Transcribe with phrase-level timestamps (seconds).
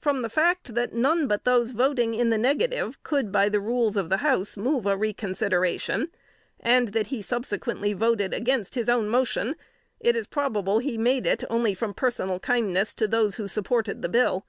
[0.00, 3.98] From the fact that none but those voting in the negative could by the rules
[3.98, 6.08] of the House move a reconsideration,
[6.58, 9.56] and that he subsequently voted against his own motion,
[10.00, 11.44] it is probable he made it
[11.76, 14.46] from personal kindness to those who supported the bill.